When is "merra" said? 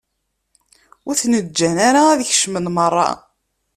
2.75-3.09